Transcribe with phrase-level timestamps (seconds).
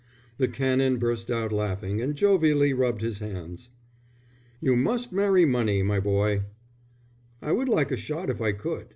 [0.39, 3.69] The Canon burst out laughing and jovially rubbed his hands.
[4.59, 6.41] "You must marry money, my boy."
[7.39, 8.87] "I would like a shot if I could.